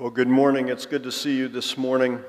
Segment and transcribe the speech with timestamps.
[0.00, 0.70] Well, good morning.
[0.70, 2.20] It's good to see you this morning.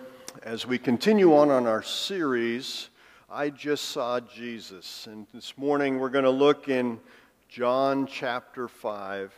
[0.43, 2.89] As we continue on on our series,
[3.29, 5.07] I Just Saw Jesus.
[5.07, 6.99] And this morning we're going to look in
[7.47, 9.33] John chapter 5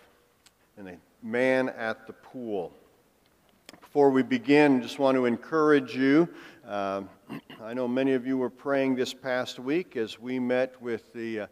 [0.77, 2.73] and a man at the pool.
[3.79, 6.27] Before we begin, just want to encourage you.
[6.67, 7.03] Uh,
[7.61, 11.41] I know many of you were praying this past week as we met with the
[11.41, 11.47] uh,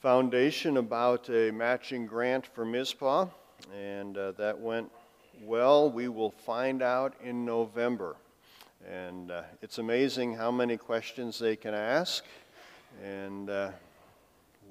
[0.00, 3.26] foundation about a matching grant for Mizpah,
[3.76, 4.90] and uh, that went
[5.42, 5.90] well.
[5.90, 8.16] We will find out in November.
[8.90, 12.24] And uh, it's amazing how many questions they can ask.
[13.02, 13.70] And uh,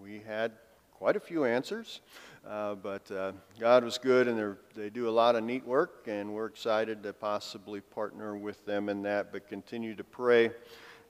[0.01, 0.51] we had
[0.93, 2.01] quite a few answers.
[2.47, 6.33] Uh, but uh, God was good, and they do a lot of neat work, and
[6.33, 10.51] we're excited to possibly partner with them in that, but continue to pray.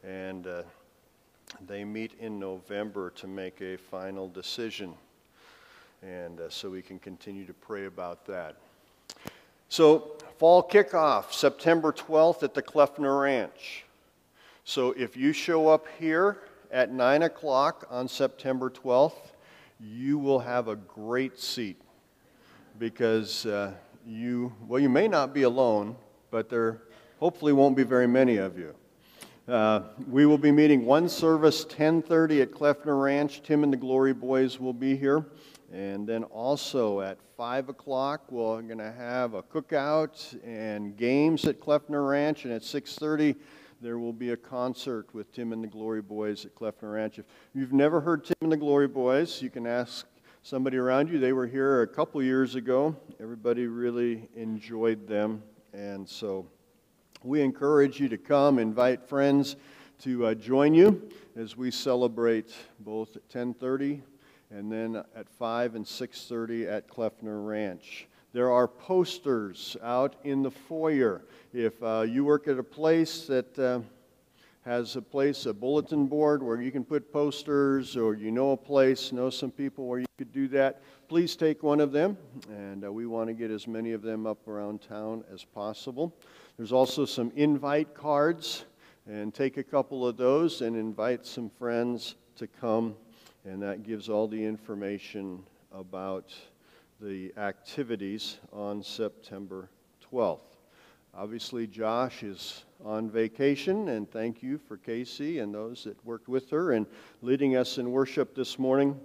[0.04, 0.62] And uh,
[1.66, 4.94] they meet in November to make a final decision.
[6.04, 8.58] And uh, so we can continue to pray about that.
[9.74, 13.86] So, fall kickoff, September 12th at the Kleffner Ranch.
[14.66, 19.32] So, if you show up here at 9 o'clock on September 12th,
[19.80, 21.82] you will have a great seat
[22.78, 23.72] because uh,
[24.06, 25.96] you, well, you may not be alone,
[26.30, 26.84] but there
[27.20, 28.76] hopefully won't be very many of you.
[29.48, 33.42] Uh, we will be meeting one service 10:30 at Kleffner Ranch.
[33.42, 35.26] Tim and the Glory Boys will be here.
[35.74, 41.60] And then also at 5 o'clock, we're going to have a cookout and games at
[41.60, 42.46] Kleffner Ranch.
[42.46, 43.36] And at 6.30,
[43.82, 47.18] there will be a concert with Tim and the Glory Boys at Kleffner Ranch.
[47.18, 50.06] If you've never heard Tim and the Glory Boys, you can ask
[50.44, 51.18] somebody around you.
[51.18, 52.96] They were here a couple years ago.
[53.20, 55.42] Everybody really enjoyed them.
[55.74, 56.46] And so
[57.24, 59.56] we encourage you to come, invite friends
[60.02, 64.04] to uh, join you as we celebrate both at 1030
[64.54, 68.08] and then at 5 and 6.30 at Kleffner Ranch.
[68.34, 71.24] There are posters out in the foyer.
[71.54, 73.80] If uh, you work at a place that uh,
[74.66, 78.58] has a place, a bulletin board where you can put posters, or you know a
[78.58, 82.18] place, know some people where you could do that, please take one of them.
[82.50, 86.16] And uh, we want to get as many of them up around town as possible.
[86.58, 88.66] There's also some invite cards,
[89.08, 92.96] and take a couple of those and invite some friends to come
[93.46, 96.34] and that gives all the information about
[97.02, 99.70] the activities on September
[100.12, 100.40] 12th.
[101.16, 106.50] Obviously, Josh is on vacation, and thank you for Casey and those that worked with
[106.50, 106.88] her and
[107.22, 109.00] leading us in worship this morning.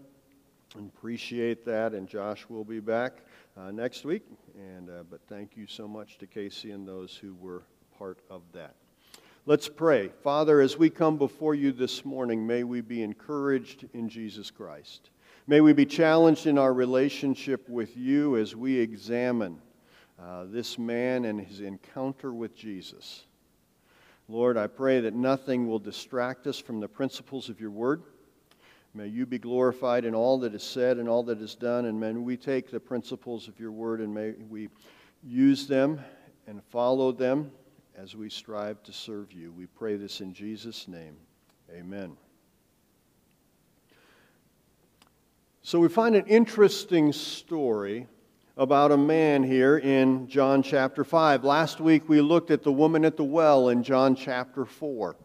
[0.78, 3.18] Appreciate that, and Josh will be back
[3.56, 4.22] uh, next week.
[4.56, 7.62] And uh, but thank you so much to Casey and those who were
[7.98, 8.74] part of that.
[9.48, 10.10] Let's pray.
[10.22, 15.08] Father, as we come before you this morning, may we be encouraged in Jesus Christ.
[15.46, 19.58] May we be challenged in our relationship with you as we examine
[20.22, 23.24] uh, this man and his encounter with Jesus.
[24.28, 28.02] Lord, I pray that nothing will distract us from the principles of your word.
[28.92, 31.98] May you be glorified in all that is said and all that is done, and
[31.98, 34.68] may we take the principles of your word and may we
[35.24, 36.00] use them
[36.46, 37.50] and follow them
[38.00, 39.50] as we strive to serve you.
[39.50, 41.16] We pray this in Jesus' name.
[41.72, 42.16] Amen.
[45.62, 48.06] So we find an interesting story
[48.56, 51.42] about a man here in John chapter 5.
[51.42, 55.16] Last week we looked at the woman at the well in John chapter 4.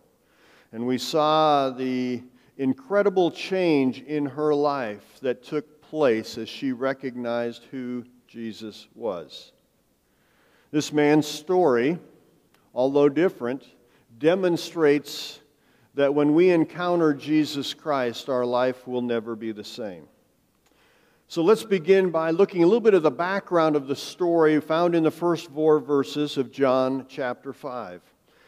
[0.71, 2.23] And we saw the
[2.57, 9.51] incredible change in her life that took place as she recognized who Jesus was.
[10.71, 11.99] This man's story
[12.73, 13.65] although different,
[14.17, 15.39] demonstrates
[15.95, 20.07] that when we encounter Jesus Christ, our life will never be the same.
[21.27, 24.95] So let's begin by looking a little bit of the background of the story found
[24.95, 28.01] in the first four verses of John chapter 5.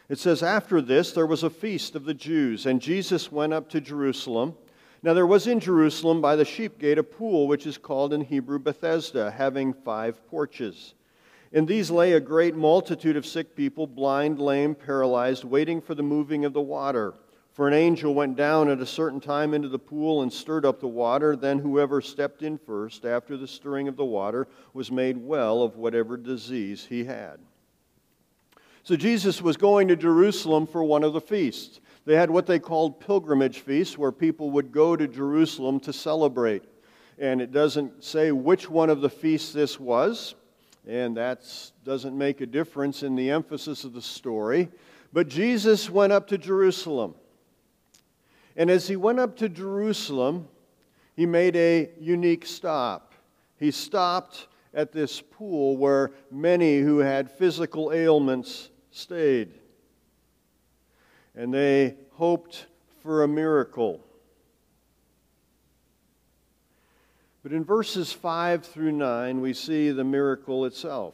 [0.10, 3.70] It says, After this, there was a feast of the Jews, and Jesus went up
[3.70, 4.56] to Jerusalem.
[5.02, 8.22] Now there was in Jerusalem by the sheep gate a pool, which is called in
[8.22, 10.95] Hebrew Bethesda, having five porches.
[11.56, 16.04] In these lay a great multitude of sick people, blind, lame, paralyzed, waiting for the
[16.04, 17.14] moving of the water.
[17.54, 20.82] For an angel went down at a certain time into the pool and stirred up
[20.82, 21.38] the water.
[21.38, 25.78] Then whoever stepped in first, after the stirring of the water, was made well of
[25.78, 27.40] whatever disease he had.
[28.84, 31.80] So Jesus was going to Jerusalem for one of the feasts.
[32.04, 36.66] They had what they called pilgrimage feasts, where people would go to Jerusalem to celebrate.
[37.18, 40.36] And it doesn't say which one of the feasts this was
[40.88, 41.44] and that
[41.84, 44.70] doesn't make a difference in the emphasis of the story.
[45.12, 47.16] But Jesus went up to Jerusalem.
[48.56, 50.48] And as he went up to Jerusalem,
[51.16, 53.14] he made a unique stop.
[53.58, 59.54] He stopped at this pool where many who had physical ailments stayed.
[61.34, 62.68] And they hoped
[63.02, 64.05] for a miracle.
[67.46, 71.14] But in verses 5 through 9, we see the miracle itself.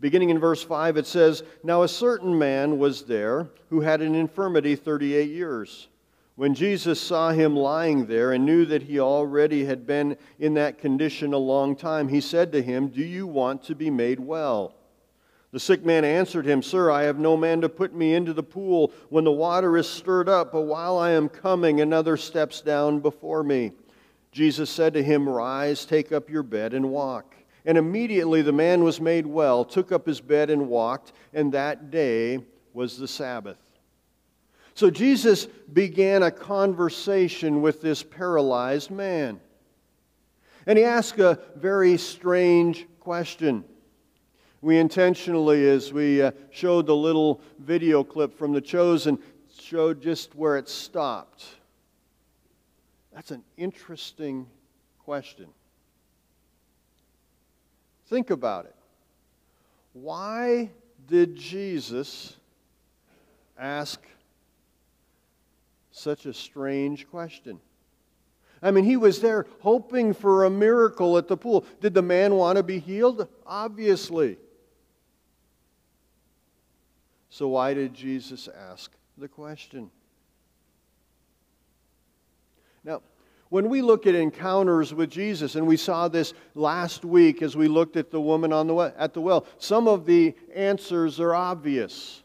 [0.00, 4.14] Beginning in verse 5, it says, Now a certain man was there who had an
[4.14, 5.88] infirmity 38 years.
[6.34, 10.76] When Jesus saw him lying there and knew that he already had been in that
[10.76, 14.74] condition a long time, he said to him, Do you want to be made well?
[15.52, 18.42] The sick man answered him, Sir, I have no man to put me into the
[18.42, 23.00] pool when the water is stirred up, but while I am coming, another steps down
[23.00, 23.72] before me.
[24.36, 27.34] Jesus said to him, Rise, take up your bed, and walk.
[27.64, 31.90] And immediately the man was made well, took up his bed, and walked, and that
[31.90, 32.40] day
[32.74, 33.56] was the Sabbath.
[34.74, 39.40] So Jesus began a conversation with this paralyzed man.
[40.66, 43.64] And he asked a very strange question.
[44.60, 49.18] We intentionally, as we uh, showed the little video clip from The Chosen,
[49.58, 51.55] showed just where it stopped.
[53.16, 54.46] That's an interesting
[55.02, 55.46] question.
[58.08, 58.74] Think about it.
[59.94, 60.68] Why
[61.08, 62.36] did Jesus
[63.58, 64.06] ask
[65.92, 67.58] such a strange question?
[68.60, 71.64] I mean, he was there hoping for a miracle at the pool.
[71.80, 73.28] Did the man want to be healed?
[73.46, 74.36] Obviously.
[77.30, 79.90] So, why did Jesus ask the question?
[82.86, 83.02] Now,
[83.48, 87.66] when we look at encounters with Jesus, and we saw this last week as we
[87.66, 91.34] looked at the woman on the well, at the well, some of the answers are
[91.34, 92.22] obvious.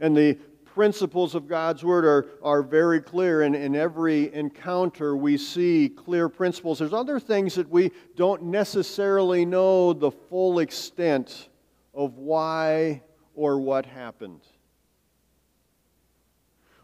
[0.00, 0.34] And the
[0.64, 3.42] principles of God's Word are, are very clear.
[3.42, 6.80] And in every encounter, we see clear principles.
[6.80, 11.48] There's other things that we don't necessarily know the full extent
[11.94, 13.02] of why
[13.36, 14.40] or what happened.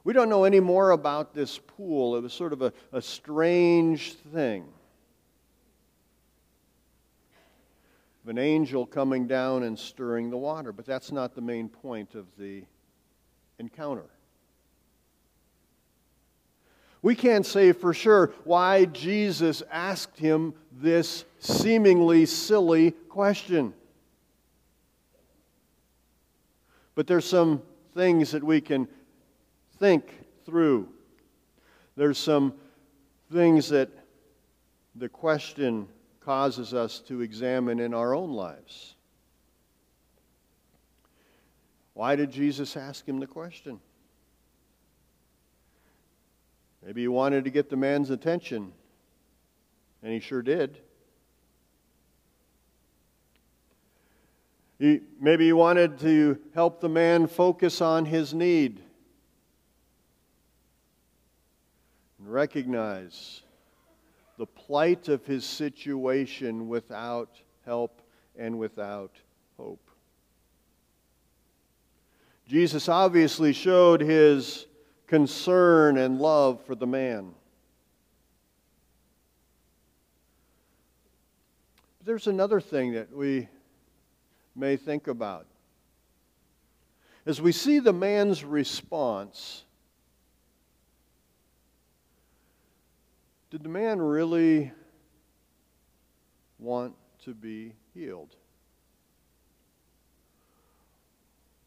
[0.02, 2.16] We don't know any more about this pool.
[2.16, 4.64] It was sort of a, a strange thing.
[8.24, 12.14] Of an angel coming down and stirring the water, but that's not the main point
[12.14, 12.64] of the
[13.58, 14.08] encounter.
[17.02, 23.72] We can't say for sure why Jesus asked him this seemingly silly question.
[26.94, 27.62] But there's some
[27.94, 28.86] things that we can
[29.80, 30.12] think
[30.44, 30.86] through.
[31.96, 32.52] There's some
[33.32, 33.88] things that
[34.94, 35.88] the question
[36.20, 38.94] causes us to examine in our own lives.
[41.94, 43.80] Why did Jesus ask him the question?
[46.84, 48.72] Maybe he wanted to get the man's attention,
[50.02, 50.78] and he sure did.
[54.78, 58.82] He, maybe he wanted to help the man focus on his need
[62.20, 63.42] and recognize
[64.36, 68.02] the plight of his situation without help
[68.38, 69.12] and without
[69.56, 69.90] hope.
[72.46, 74.66] Jesus obviously showed his
[75.06, 77.32] concern and love for the man.
[81.98, 83.48] But There's another thing that we
[84.56, 85.46] may think about.
[87.24, 89.64] As we see the man's response,
[93.50, 94.70] did the man really
[96.60, 98.36] want to be healed?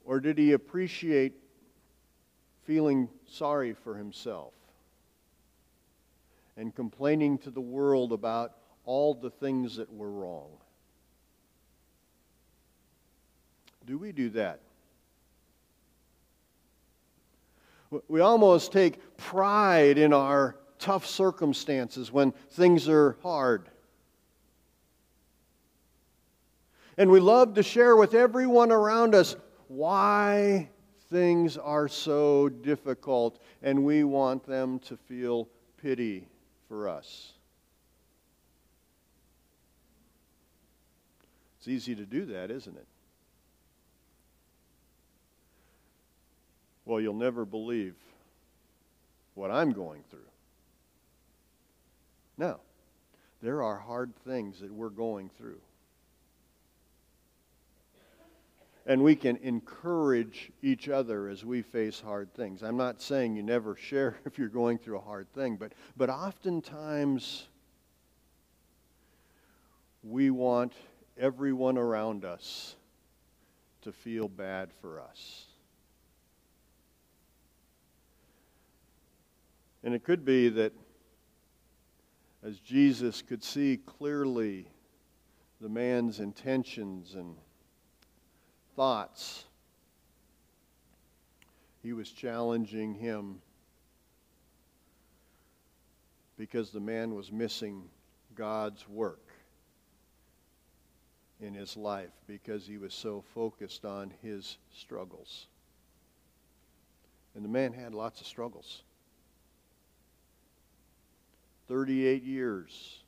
[0.06, 1.34] Or did he appreciate
[2.66, 4.54] feeling sorry for himself
[6.56, 8.54] and complaining to the world about
[8.86, 10.52] all the things that were wrong?
[13.86, 14.62] Do we do that?
[18.08, 23.70] We almost take pride in our tough circumstances when things are hard.
[26.98, 29.38] And we love to share with everyone around us
[29.70, 30.70] why
[31.10, 35.48] things are so difficult, and we want them to feel
[35.82, 36.28] pity
[36.68, 37.32] for us.
[41.60, 42.88] It's easy to do that, isn't it?
[46.84, 47.96] Well, you'll never believe
[49.34, 50.33] what I'm going through.
[52.38, 52.60] No,
[53.42, 55.60] there are hard things that we're going through.
[58.86, 62.64] And we can encourage each other as we face hard things.
[62.64, 66.10] I'm not saying you never share if you're going through a hard thing, but, but
[66.10, 67.48] oftentimes
[70.04, 70.74] we want
[71.18, 72.76] everyone around us
[73.84, 75.46] to feel bad for us.
[79.84, 80.74] And it could be that
[82.46, 84.68] as Jesus could see clearly
[85.62, 87.36] the man's intentions and
[88.76, 89.46] thoughts,
[91.82, 93.42] he was challenging him
[96.38, 97.84] because the man was missing
[98.36, 99.30] God's work
[101.40, 105.48] in his life because he was so focused on his struggles.
[107.36, 108.84] And the man had lots of struggles.
[111.74, 113.00] 38 years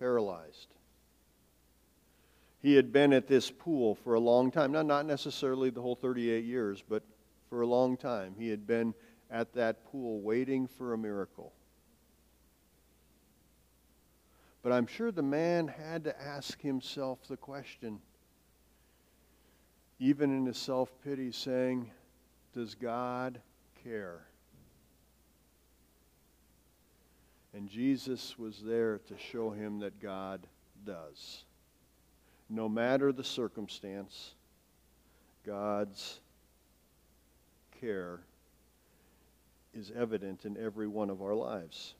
[0.00, 0.74] paralyzed.
[2.60, 4.72] He had been at this pool for a long time.
[4.72, 7.04] Now, not necessarily the whole 38 years, but
[7.48, 8.34] for a long time.
[8.36, 8.92] He had been
[9.30, 11.52] at that pool waiting for a miracle.
[14.64, 18.00] But I'm sure the man had to ask himself the question,
[20.00, 21.92] even in his self pity, saying,
[22.52, 23.40] Does God
[23.84, 24.26] care?
[27.54, 30.46] And Jesus was there to show him that God
[30.84, 31.44] does.
[32.48, 34.34] No matter the circumstance,
[35.44, 36.20] God's
[37.80, 38.20] care
[39.74, 41.94] is evident in every one of our lives.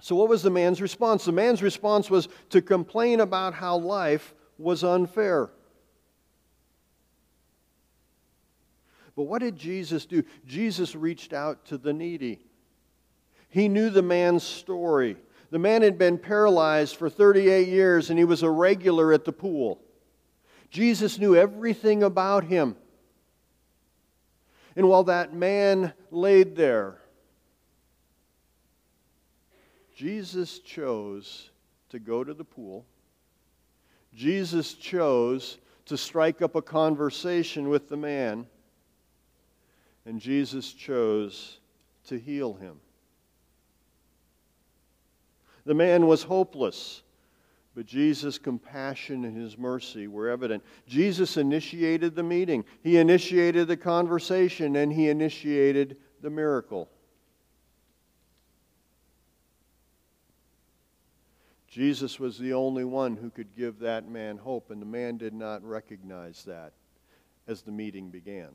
[0.00, 1.24] So, what was the man's response?
[1.24, 5.50] The man's response was to complain about how life was unfair.
[9.14, 10.24] But what did Jesus do?
[10.46, 12.40] Jesus reached out to the needy.
[13.52, 15.18] He knew the man's story.
[15.50, 19.32] The man had been paralyzed for 38 years and he was a regular at the
[19.32, 19.78] pool.
[20.70, 22.76] Jesus knew everything about him.
[24.74, 26.96] And while that man laid there,
[29.94, 31.50] Jesus chose
[31.90, 32.86] to go to the pool.
[34.14, 38.46] Jesus chose to strike up a conversation with the man.
[40.06, 41.58] And Jesus chose
[42.06, 42.80] to heal him.
[45.64, 47.02] The man was hopeless,
[47.74, 50.62] but Jesus' compassion and his mercy were evident.
[50.86, 56.88] Jesus initiated the meeting, he initiated the conversation, and he initiated the miracle.
[61.68, 65.32] Jesus was the only one who could give that man hope, and the man did
[65.32, 66.72] not recognize that
[67.46, 68.50] as the meeting began.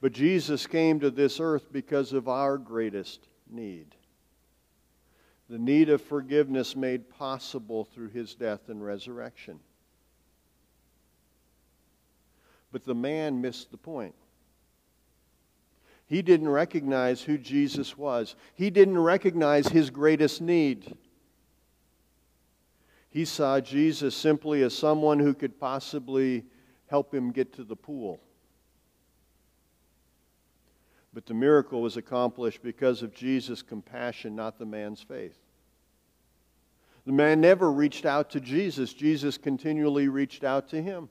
[0.00, 3.96] But Jesus came to this earth because of our greatest need
[5.48, 9.58] the need of forgiveness made possible through his death and resurrection.
[12.70, 14.14] But the man missed the point.
[16.06, 20.96] He didn't recognize who Jesus was, he didn't recognize his greatest need.
[23.10, 26.44] He saw Jesus simply as someone who could possibly
[26.88, 28.20] help him get to the pool.
[31.18, 35.36] But the miracle was accomplished because of Jesus' compassion, not the man's faith.
[37.06, 41.08] The man never reached out to Jesus, Jesus continually reached out to him.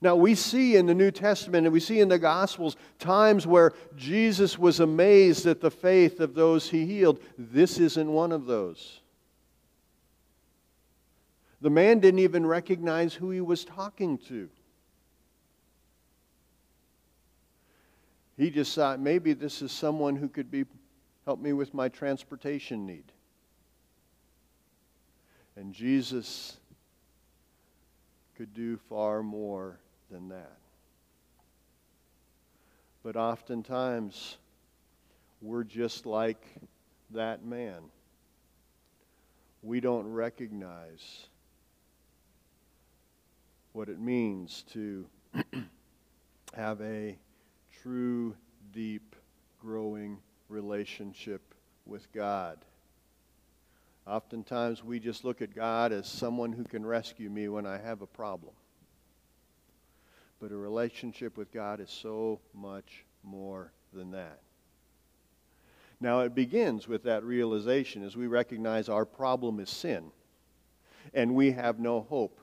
[0.00, 3.74] Now, we see in the New Testament and we see in the Gospels times where
[3.94, 7.20] Jesus was amazed at the faith of those he healed.
[7.38, 9.02] This isn't one of those.
[11.60, 14.50] The man didn't even recognize who he was talking to.
[18.38, 20.64] He just thought maybe this is someone who could be
[21.24, 23.04] help me with my transportation need.
[25.56, 26.56] And Jesus
[28.36, 30.56] could do far more than that.
[33.02, 34.36] But oftentimes,
[35.42, 36.42] we're just like
[37.10, 37.82] that man.
[39.64, 41.26] We don't recognize
[43.72, 45.06] what it means to
[46.54, 47.18] have a
[47.88, 48.36] true,
[48.70, 49.16] deep,
[49.58, 50.18] growing
[50.50, 51.54] relationship
[51.86, 52.58] with God.
[54.06, 58.02] Oftentimes, we just look at God as someone who can rescue me when I have
[58.02, 58.52] a problem.
[60.38, 64.40] But a relationship with God is so much more than that.
[65.98, 70.10] Now, it begins with that realization as we recognize our problem is sin,
[71.14, 72.38] and we have no hope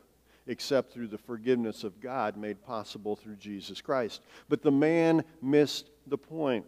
[0.48, 4.22] except through the forgiveness of God made possible through Jesus Christ.
[4.48, 6.66] But the man missed the point.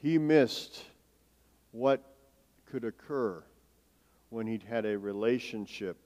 [0.00, 0.84] He missed
[1.72, 2.02] what
[2.66, 3.42] could occur
[4.30, 5.96] when he'd had a relationship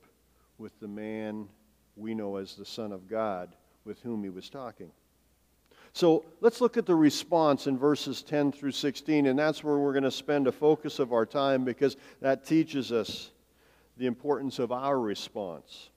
[0.58, 1.48] with the man
[1.96, 3.54] we know as the Son of God
[3.84, 4.90] with whom he was talking.
[5.92, 9.92] So let's look at the response in verses 10 through 16, and that's where we're
[9.92, 13.30] going to spend a focus of our time because that teaches us
[13.96, 15.90] the importance of our response.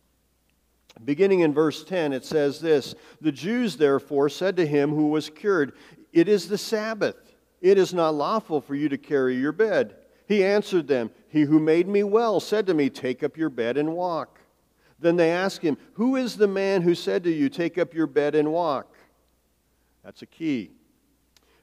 [1.05, 5.29] Beginning in verse 10, it says this The Jews therefore said to him who was
[5.29, 5.73] cured,
[6.11, 7.15] It is the Sabbath.
[7.61, 9.95] It is not lawful for you to carry your bed.
[10.27, 13.77] He answered them, He who made me well said to me, Take up your bed
[13.77, 14.39] and walk.
[14.99, 18.07] Then they asked him, Who is the man who said to you, Take up your
[18.07, 18.95] bed and walk?
[20.03, 20.71] That's a key.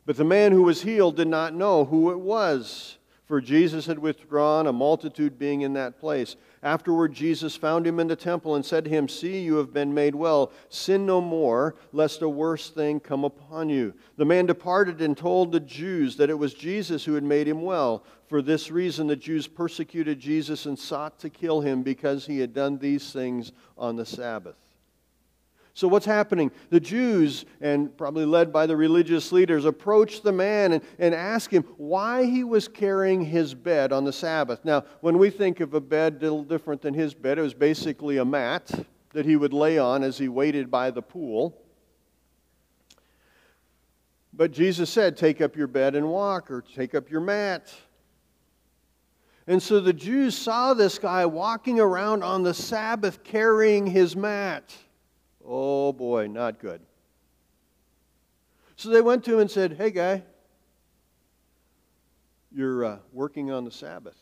[0.04, 3.98] But the man who was healed did not know who it was, for Jesus had
[3.98, 6.36] withdrawn, a multitude being in that place.
[6.62, 9.92] Afterward, Jesus found him in the temple and said to him, See, you have been
[9.92, 10.52] made well.
[10.68, 13.94] Sin no more, lest a worse thing come upon you.
[14.16, 17.62] The man departed and told the Jews that it was Jesus who had made him
[17.62, 18.04] well.
[18.28, 22.54] For this reason, the Jews persecuted Jesus and sought to kill him because he had
[22.54, 24.56] done these things on the Sabbath.
[25.76, 26.52] So, what's happening?
[26.70, 31.50] The Jews, and probably led by the religious leaders, approached the man and, and asked
[31.50, 34.64] him why he was carrying his bed on the Sabbath.
[34.64, 37.52] Now, when we think of a bed a little different than his bed, it was
[37.52, 38.70] basically a mat
[39.12, 41.60] that he would lay on as he waited by the pool.
[44.32, 47.70] But Jesus said, Take up your bed and walk, or take up your mat.
[49.46, 54.74] And so the Jews saw this guy walking around on the Sabbath carrying his mat.
[55.46, 56.80] Oh boy, not good.
[58.74, 60.22] So they went to him and said, Hey, guy,
[62.50, 64.16] you're uh, working on the Sabbath.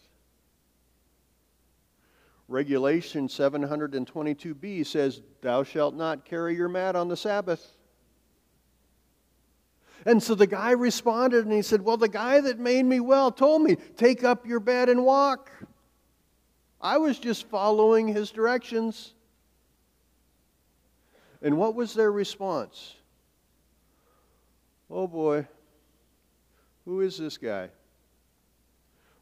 [2.46, 7.74] Regulation 722b says, Thou shalt not carry your mat on the Sabbath.
[10.06, 13.32] And so the guy responded and he said, Well, the guy that made me well
[13.32, 15.50] told me, Take up your bed and walk.
[16.80, 19.13] I was just following his directions.
[21.44, 22.94] And what was their response?
[24.90, 25.46] Oh boy,
[26.86, 27.68] who is this guy?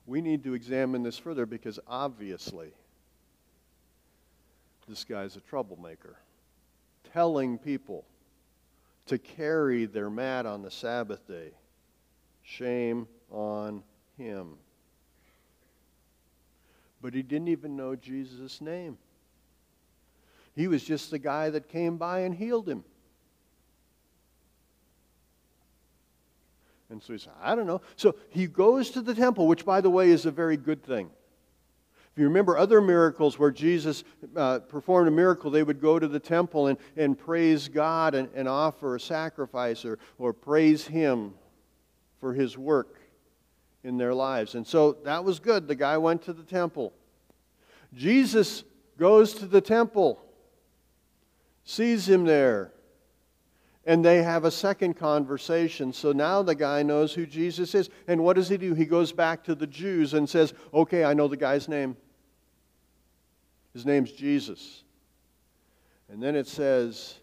[0.06, 2.72] We need to examine this further because obviously
[4.88, 6.16] this guy's a troublemaker.
[7.12, 8.04] Telling people
[9.06, 11.50] to carry their mat on the Sabbath day.
[12.44, 13.82] Shame on
[14.16, 14.54] him.
[17.00, 18.96] But he didn't even know Jesus' name.
[20.54, 22.84] He was just the guy that came by and healed him.
[26.90, 27.80] And so he said, I don't know.
[27.96, 31.08] So he goes to the temple, which, by the way, is a very good thing.
[32.12, 34.04] If you remember other miracles where Jesus
[34.36, 38.28] uh, performed a miracle, they would go to the temple and, and praise God and,
[38.34, 41.32] and offer a sacrifice or, or praise Him
[42.20, 43.00] for His work
[43.82, 44.54] in their lives.
[44.54, 45.66] And so that was good.
[45.66, 46.92] The guy went to the temple.
[47.94, 48.64] Jesus
[48.98, 50.20] goes to the temple
[51.64, 52.72] sees him there.
[53.84, 55.92] And they have a second conversation.
[55.92, 57.90] So now the guy knows who Jesus is.
[58.06, 58.74] And what does he do?
[58.74, 61.96] He goes back to the Jews and says, Okay, I know the guy's name.
[63.72, 64.84] His name's Jesus.
[66.08, 67.14] And then it says,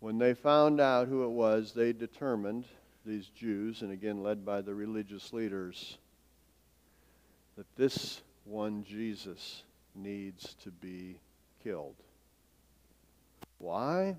[0.00, 2.66] when they found out who it was, they determined,
[3.06, 5.96] these Jews, and again led by the religious leaders,
[7.56, 9.62] that this one Jesus
[9.94, 11.20] needs to be
[11.62, 11.94] killed.
[13.62, 14.16] Why?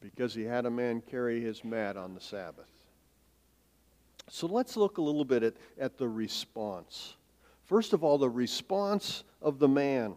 [0.00, 2.70] Because he had a man carry his mat on the Sabbath.
[4.30, 7.16] So let's look a little bit at, at the response.
[7.66, 10.14] First of all, the response of the man.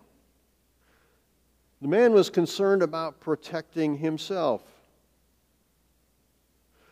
[1.81, 4.63] The man was concerned about protecting himself.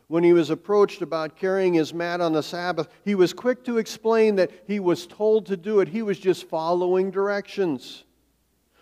[0.07, 3.77] When he was approached about carrying his mat on the Sabbath, he was quick to
[3.77, 5.87] explain that he was told to do it.
[5.87, 8.03] He was just following directions.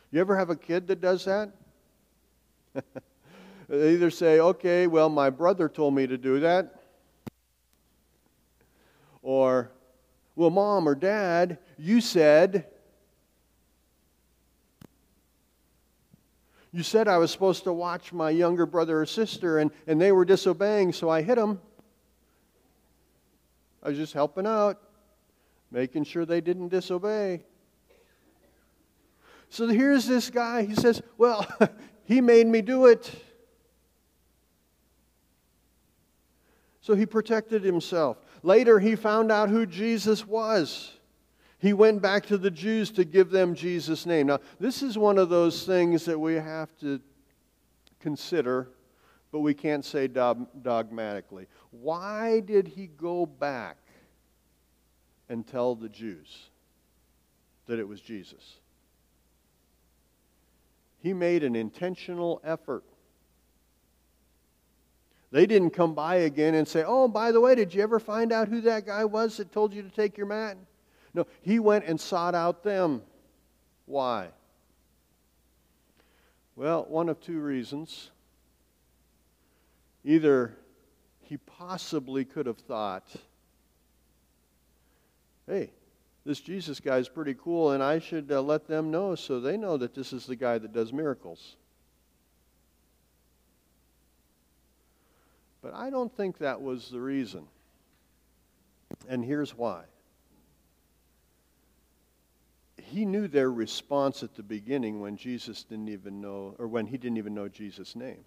[0.09, 1.51] You ever have a kid that does that?
[3.69, 6.81] They either say, okay, well, my brother told me to do that,
[9.21, 9.71] or,
[10.35, 12.67] well, mom or dad, you said,
[16.71, 20.11] you said I was supposed to watch my younger brother or sister, and, and they
[20.11, 21.59] were disobeying, so I hit them.
[23.81, 24.81] I was just helping out,
[25.71, 27.43] making sure they didn't disobey.
[29.49, 30.63] So here's this guy.
[30.63, 31.47] He says, Well,
[32.05, 33.13] He made me do it.
[36.81, 38.17] So he protected himself.
[38.43, 40.91] Later, he found out who Jesus was.
[41.57, 44.27] He went back to the Jews to give them Jesus' name.
[44.27, 47.01] Now, this is one of those things that we have to
[47.99, 48.69] consider,
[49.31, 51.47] but we can't say dogmatically.
[51.71, 53.77] Why did he go back
[55.27, 56.49] and tell the Jews
[57.65, 58.57] that it was Jesus?
[61.05, 62.83] He made an intentional effort
[65.29, 68.31] They didn't come by again and say, Oh, by the way, did you ever find
[68.31, 70.57] out who that guy was that told you to take your mat?
[71.13, 73.03] No, he went and sought out them.
[73.85, 74.29] Why?
[76.55, 78.09] Well, one of two reasons.
[80.03, 80.57] Either
[81.19, 83.07] he possibly could have thought,
[85.45, 85.69] hey,
[86.25, 89.57] this Jesus guy is pretty cool, and I should uh, let them know so they
[89.57, 91.55] know that this is the guy that does miracles.
[95.61, 97.45] But I don't think that was the reason.
[99.07, 99.83] And here's why.
[102.77, 106.97] He knew their response at the beginning when Jesus didn't even know, or when he
[106.97, 108.23] didn't even know Jesus' name.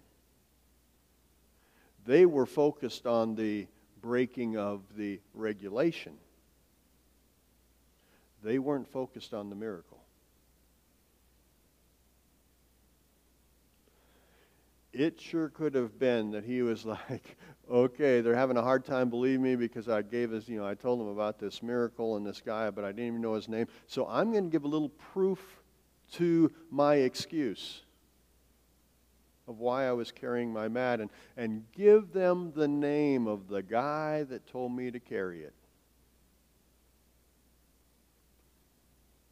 [2.05, 3.67] They were focused on the
[4.01, 6.13] breaking of the regulation.
[8.43, 9.99] They weren't focused on the miracle.
[14.99, 17.37] it sure could have been that he was like,
[17.69, 20.75] okay, they're having a hard time believing me because I gave us, you know, I
[20.75, 23.67] told them about this miracle and this guy, but I didn't even know his name.
[23.87, 25.39] So I'm going to give a little proof
[26.13, 27.81] to my excuse
[29.47, 33.63] of why I was carrying my mat and, and give them the name of the
[33.63, 35.53] guy that told me to carry it.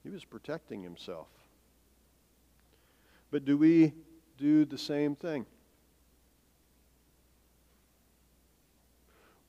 [0.07, 1.27] He was protecting himself.
[3.29, 3.91] But do we
[4.37, 5.45] do the same thing.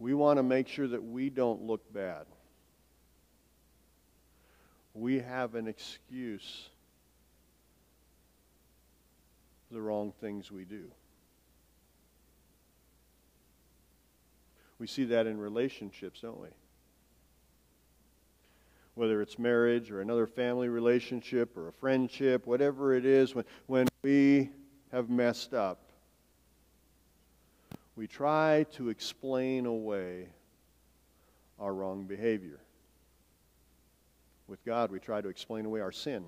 [0.01, 2.27] We want to make sure that we don't look bad.
[4.95, 6.71] We have an excuse
[9.69, 10.91] for the wrong things we do.
[14.81, 16.49] We see that in relationships, don't we?
[18.99, 23.87] Whether it's marriage or another family relationship or a friendship, whatever it is, when, when
[24.03, 24.51] we
[24.91, 25.79] have messed up,
[27.95, 30.27] we try to explain away
[31.61, 32.59] our wrong behavior.
[34.49, 36.25] With God, we try to explain away our sin.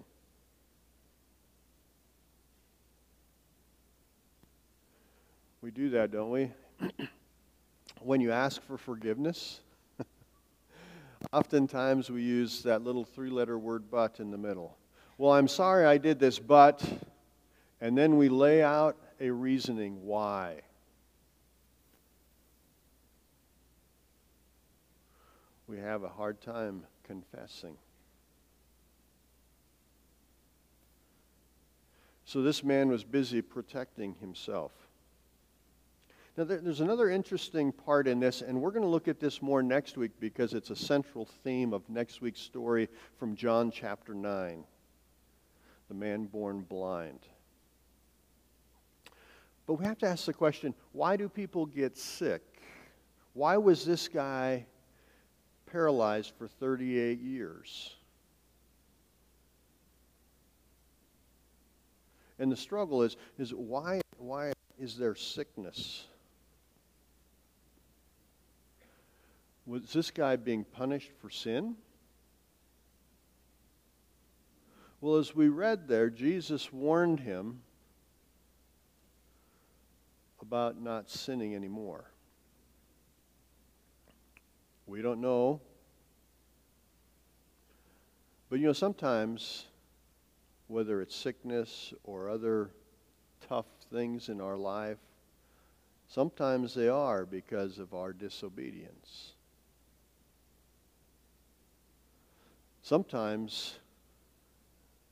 [5.60, 6.52] We do that, don't we?
[8.00, 9.60] when you ask for forgiveness,
[11.32, 14.76] oftentimes we use that little three letter word but in the middle.
[15.18, 16.82] Well, I'm sorry I did this, but
[17.80, 20.60] and then we lay out a reasoning why.
[25.66, 27.76] We have a hard time confessing.
[32.24, 34.72] So this man was busy protecting himself.
[36.40, 39.62] Now, there's another interesting part in this, and we're going to look at this more
[39.62, 44.64] next week because it's a central theme of next week's story from John chapter 9
[45.88, 47.18] the man born blind.
[49.66, 52.40] But we have to ask the question why do people get sick?
[53.34, 54.64] Why was this guy
[55.66, 57.96] paralyzed for 38 years?
[62.38, 66.06] And the struggle is, is why, why is there sickness?
[69.70, 71.76] Was this guy being punished for sin?
[75.00, 77.60] Well, as we read there, Jesus warned him
[80.42, 82.10] about not sinning anymore.
[84.88, 85.60] We don't know.
[88.48, 89.66] But you know, sometimes,
[90.66, 92.72] whether it's sickness or other
[93.48, 94.98] tough things in our life,
[96.08, 99.34] sometimes they are because of our disobedience.
[102.82, 103.78] Sometimes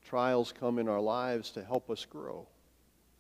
[0.05, 2.47] trials come in our lives to help us grow.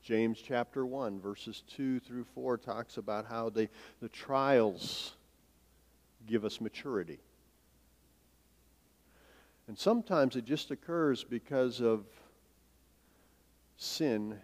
[0.02, 3.68] James chapter 1, verses 2 through 4 talks about how the,
[4.00, 5.12] the trials
[6.26, 7.18] give us maturity.
[9.66, 12.06] And sometimes it just occurs because of
[13.76, 14.38] sin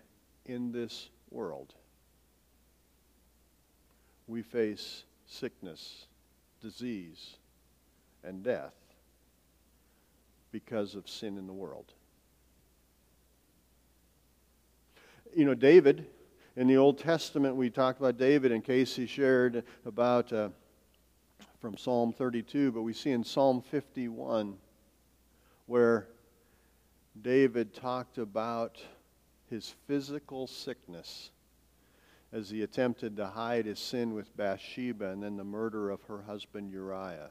[0.45, 1.75] in this world.
[4.27, 6.07] We face sickness,
[6.61, 7.37] disease,
[8.23, 8.75] and death
[10.55, 11.93] because of sin in the world.
[15.37, 16.07] you know, David,
[16.57, 20.51] in the Old Testament, we talked about David, and Casey shared about uh,
[21.61, 24.57] from Psalm 32, but we see in Psalm 51
[25.67, 26.07] where
[27.21, 28.81] David talked about
[29.51, 31.31] his physical sickness
[32.33, 36.23] as he attempted to hide his sin with Bathsheba and then the murder of her
[36.23, 37.31] husband Uriah.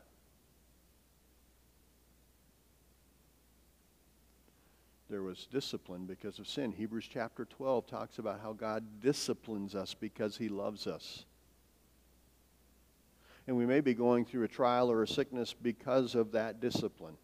[5.10, 6.72] There was discipline because of sin.
[6.72, 11.26] Hebrews chapter 12 talks about how God disciplines us because he loves us.
[13.46, 17.18] And we may be going through a trial or a sickness because of that discipline,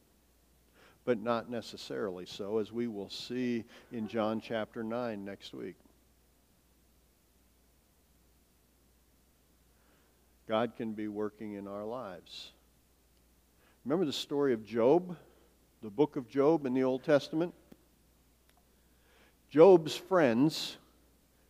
[1.05, 5.75] but not necessarily so, as we will see in John chapter 9 next week.
[10.47, 12.51] God can be working in our lives.
[13.85, 15.15] Remember the story of Job,
[15.81, 17.53] the book of Job in the Old Testament?
[19.49, 20.77] Job's friends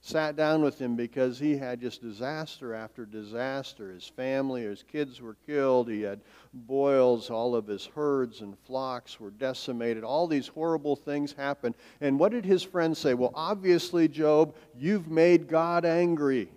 [0.01, 3.91] sat down with him because he had just disaster after disaster.
[3.91, 5.89] His family, his kids were killed.
[5.89, 6.21] He had
[6.53, 7.29] boils.
[7.29, 10.03] All of his herds and flocks were decimated.
[10.03, 11.75] All these horrible things happened.
[11.99, 13.13] And what did his friends say?
[13.13, 16.49] Well, obviously, Job, you've made God angry.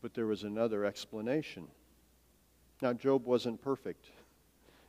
[0.00, 1.66] But there was another explanation.
[2.80, 4.06] Now, Job wasn't perfect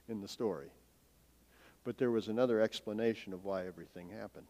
[0.08, 0.68] in the story.
[1.84, 4.48] But there was another explanation of why everything happened.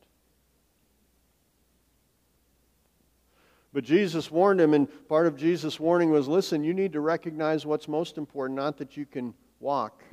[3.71, 7.65] But Jesus warned him, and part of Jesus' warning was listen, you need to recognize
[7.65, 10.03] what's most important, not that you can walk,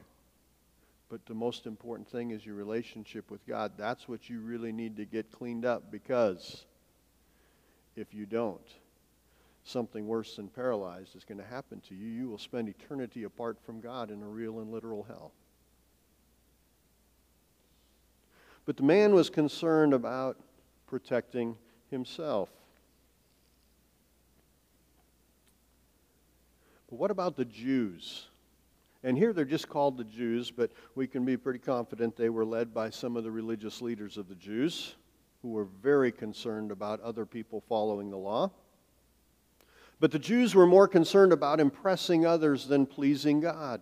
[1.09, 3.73] but the most important thing is your relationship with God.
[3.79, 6.67] That's what you really need to get cleaned up because
[7.95, 8.61] if you don't,
[9.65, 12.09] something worse than paralyzed is going to happen to you.
[12.09, 15.33] You will spend eternity apart from God in a real and literal hell.
[18.67, 20.37] But the man was concerned about
[20.87, 21.57] protecting
[21.91, 22.49] himself.
[26.91, 28.27] But what about the Jews?
[29.03, 32.45] And here they're just called the Jews, but we can be pretty confident they were
[32.45, 34.97] led by some of the religious leaders of the Jews
[35.43, 38.51] who were very concerned about other people following the law.
[40.01, 43.81] But the Jews were more concerned about impressing others than pleasing God.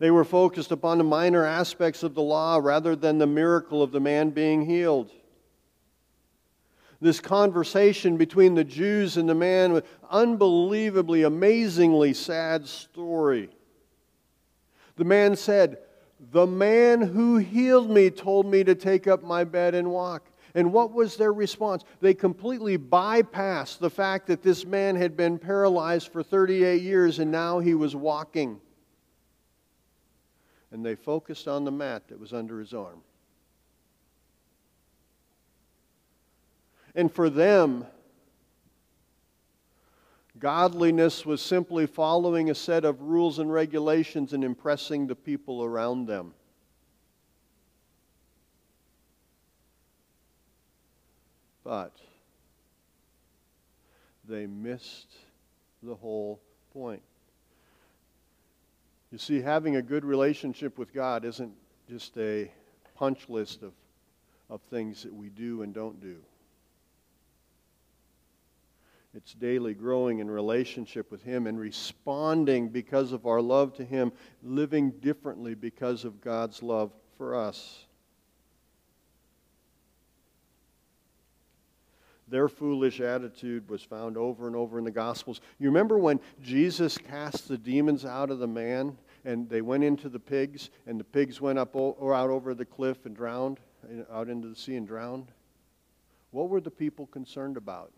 [0.00, 3.92] They were focused upon the minor aspects of the law rather than the miracle of
[3.92, 5.12] the man being healed.
[7.02, 13.50] This conversation between the Jews and the man with unbelievably, amazingly sad story.
[14.96, 15.78] The man said,
[16.30, 20.30] The man who healed me told me to take up my bed and walk.
[20.54, 21.84] And what was their response?
[22.00, 27.30] They completely bypassed the fact that this man had been paralyzed for 38 years and
[27.30, 28.60] now he was walking
[30.72, 33.00] and they focused on the mat that was under his arm.
[36.94, 37.86] And for them,
[40.38, 46.06] godliness was simply following a set of rules and regulations and impressing the people around
[46.06, 46.34] them.
[51.62, 51.92] But
[54.26, 55.14] they missed
[55.82, 56.40] the whole
[56.72, 57.02] point.
[59.10, 61.52] You see, having a good relationship with God isn't
[61.88, 62.50] just a
[62.94, 63.72] punch list of,
[64.48, 66.18] of things that we do and don't do.
[69.12, 74.12] It's daily growing in relationship with Him and responding because of our love to Him,
[74.44, 77.86] living differently because of God's love for us.
[82.30, 85.40] Their foolish attitude was found over and over in the Gospels.
[85.58, 90.08] You remember when Jesus cast the demons out of the man and they went into
[90.08, 93.60] the pigs, and the pigs went up or out over the cliff and drowned,
[94.10, 95.30] out into the sea and drowned?
[96.30, 97.92] What were the people concerned about?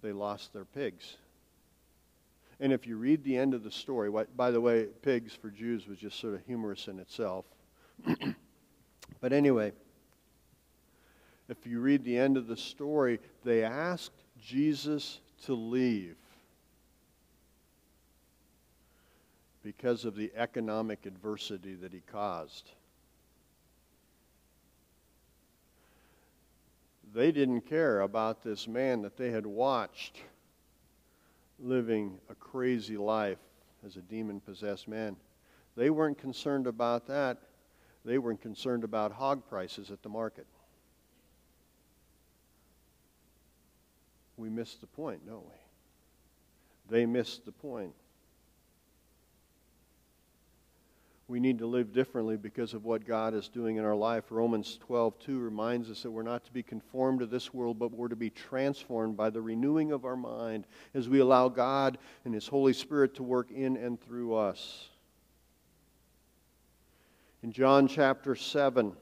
[0.00, 1.16] They lost their pigs.
[2.58, 5.86] And if you read the end of the story, by the way, pigs for Jews
[5.86, 7.44] was just sort of humorous in itself.
[9.20, 9.72] but anyway,
[11.50, 16.16] if you read the end of the story, they asked Jesus to leave
[19.62, 22.70] because of the economic adversity that he caused.
[27.12, 30.22] They didn't care about this man that they had watched
[31.58, 33.38] living a crazy life
[33.84, 35.16] as a demon possessed man.
[35.76, 37.38] They weren't concerned about that.
[38.04, 40.46] They weren't concerned about hog prices at the market.
[44.40, 45.54] We miss the point, don't we?
[46.88, 47.94] They missed the point.
[51.28, 54.24] We need to live differently because of what God is doing in our life.
[54.30, 58.08] Romans 12:2 reminds us that we're not to be conformed to this world, but we're
[58.08, 62.48] to be transformed by the renewing of our mind as we allow God and His
[62.48, 64.88] Holy Spirit to work in and through us.
[67.44, 68.96] In John chapter 7,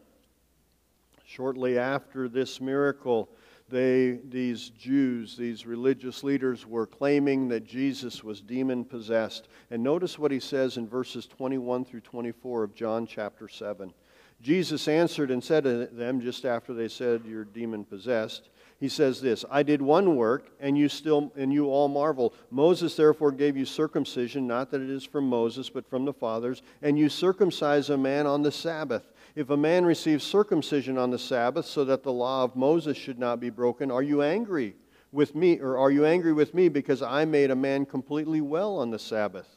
[1.24, 3.30] shortly after this miracle,
[3.68, 9.48] they, these Jews, these religious leaders, were claiming that Jesus was demon possessed.
[9.70, 13.92] And notice what he says in verses 21 through 24 of John chapter 7.
[14.40, 18.50] Jesus answered and said to them, just after they said, You're demon possessed,
[18.80, 22.32] he says this I did one work, and you still and you all marvel.
[22.50, 26.62] Moses therefore gave you circumcision, not that it is from Moses, but from the fathers,
[26.82, 29.12] and you circumcise a man on the Sabbath.
[29.34, 33.18] If a man receives circumcision on the Sabbath, so that the law of Moses should
[33.18, 34.74] not be broken, are you angry
[35.12, 38.76] with me, or are you angry with me because I made a man completely well
[38.78, 39.48] on the Sabbath?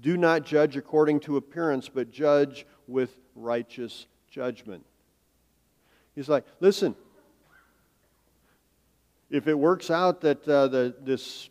[0.00, 4.84] Do not judge according to appearance, but judge with righteous judgment.
[6.14, 6.94] He's like, listen,
[9.30, 11.48] if it works out that uh, the, this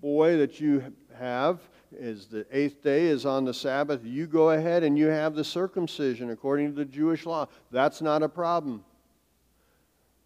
[0.00, 1.60] boy that you have
[1.92, 5.44] is the eighth day is on the Sabbath, you go ahead and you have the
[5.44, 7.48] circumcision according to the Jewish law.
[7.70, 8.84] That's not a problem.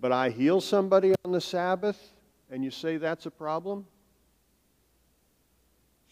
[0.00, 2.12] But I heal somebody on the Sabbath
[2.50, 3.86] and you say that's a problem?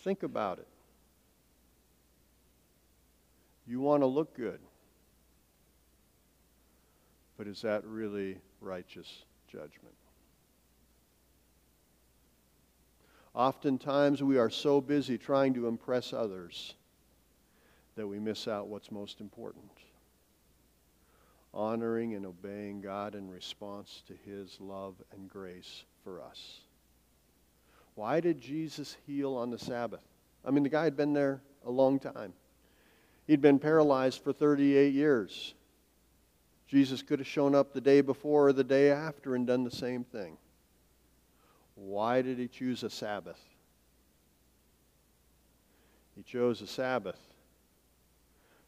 [0.03, 0.69] Think about it.
[3.67, 4.59] You want to look good.
[7.37, 9.95] But is that really righteous judgment?
[13.35, 16.75] Oftentimes, we are so busy trying to impress others
[17.97, 19.71] that we miss out what's most important
[21.53, 26.61] honoring and obeying God in response to His love and grace for us.
[27.95, 30.01] Why did Jesus heal on the Sabbath?
[30.45, 32.33] I mean, the guy had been there a long time.
[33.27, 35.55] He'd been paralyzed for 38 years.
[36.67, 39.71] Jesus could have shown up the day before or the day after and done the
[39.71, 40.37] same thing.
[41.81, 43.41] Why did he choose a Sabbath?
[46.15, 47.19] He chose a Sabbath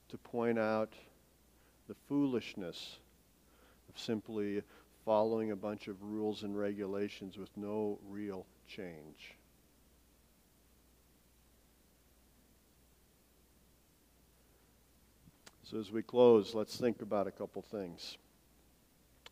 [0.08, 0.94] to point out
[1.88, 2.96] the foolishness
[3.90, 4.62] of simply
[5.04, 9.34] following a bunch of rules and regulations with no real change.
[15.64, 18.16] So, as we close, let's think about a couple things.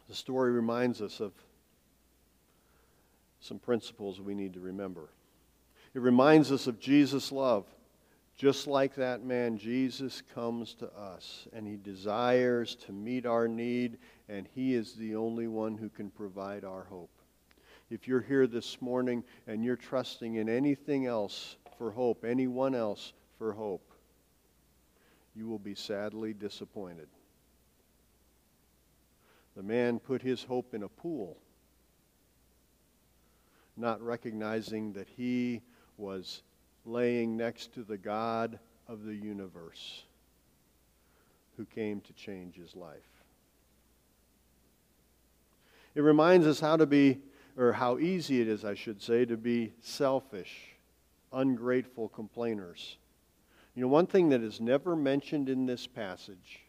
[0.07, 1.33] The story reminds us of
[3.41, 5.09] some principles we need to remember.
[5.95, 7.67] It reminds us of Jesus' love.
[8.37, 13.99] Just like that man, Jesus comes to us and he desires to meet our need,
[14.29, 17.11] and he is the only one who can provide our hope.
[17.91, 23.13] If you're here this morning and you're trusting in anything else for hope, anyone else
[23.37, 23.93] for hope,
[25.35, 27.09] you will be sadly disappointed.
[29.57, 31.37] The man put his hope in a pool,
[33.77, 35.63] not recognizing that he
[35.97, 36.43] was
[36.85, 40.05] laying next to the God of the universe
[41.57, 43.25] who came to change his life.
[45.95, 47.21] It reminds us how to be,
[47.57, 50.77] or how easy it is, I should say, to be selfish,
[51.33, 52.97] ungrateful complainers
[53.75, 56.61] you know, one thing that is never mentioned in this passage,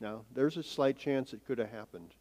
[0.00, 2.14] now, there's a slight chance it could have happened.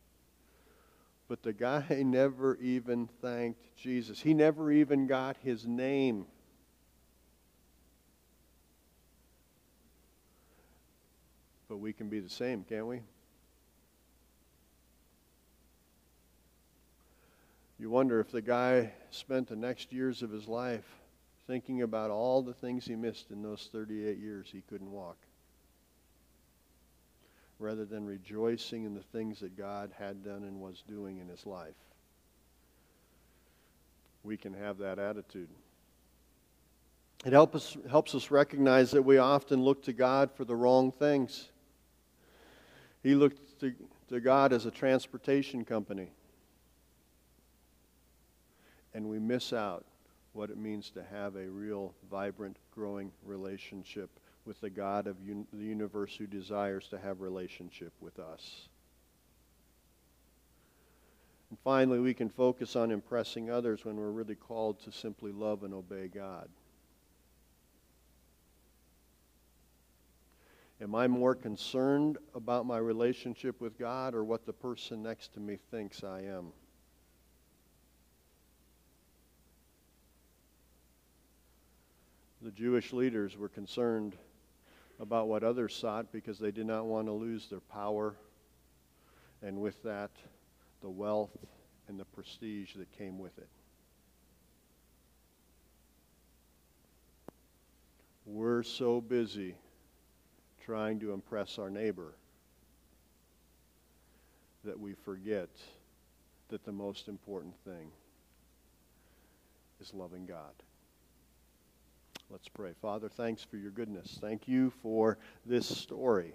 [1.31, 4.19] But the guy never even thanked Jesus.
[4.19, 6.25] He never even got his name.
[11.69, 12.99] But we can be the same, can't we?
[17.79, 20.97] You wonder if the guy spent the next years of his life
[21.47, 25.15] thinking about all the things he missed in those 38 years he couldn't walk,
[27.61, 31.45] rather than rejoicing in the things that God had done and was doing in his
[31.45, 31.75] life.
[34.23, 35.49] We can have that attitude.
[37.23, 40.91] It help us, helps us recognize that we often look to God for the wrong
[40.91, 41.49] things.
[43.03, 43.73] He looked to,
[44.09, 46.09] to God as a transportation company.
[48.93, 49.85] And we miss out
[50.33, 54.09] what it means to have a real, vibrant, growing relationship
[54.45, 58.67] with the God of un- the universe who desires to have relationship with us.
[61.49, 65.63] And finally, we can focus on impressing others when we're really called to simply love
[65.63, 66.49] and obey God.
[70.81, 75.39] Am I more concerned about my relationship with God or what the person next to
[75.39, 76.53] me thinks I am?
[82.41, 84.17] the Jewish leaders were concerned
[85.01, 88.15] about what others sought because they did not want to lose their power
[89.41, 90.11] and with that
[90.81, 91.35] the wealth
[91.87, 93.49] and the prestige that came with it.
[98.25, 99.55] We're so busy
[100.63, 102.13] trying to impress our neighbor
[104.63, 105.49] that we forget
[106.49, 107.89] that the most important thing
[109.79, 110.53] is loving God.
[112.31, 112.71] Let's pray.
[112.81, 114.17] Father, thanks for your goodness.
[114.21, 116.33] Thank you for this story.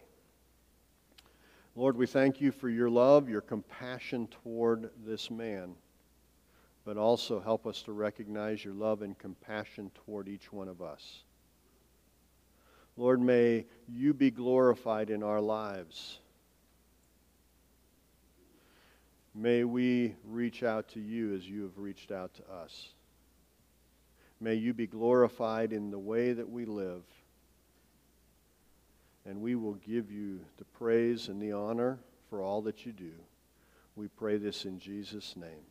[1.74, 5.74] Lord, we thank you for your love, your compassion toward this man,
[6.84, 11.22] but also help us to recognize your love and compassion toward each one of us.
[12.98, 16.18] Lord, may you be glorified in our lives.
[19.34, 22.90] May we reach out to you as you have reached out to us.
[24.40, 27.02] May you be glorified in the way that we live.
[29.24, 33.12] And we will give you the praise and the honor for all that you do.
[33.96, 35.64] We pray this in Jesus' name.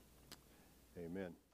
[0.97, 1.45] Amen.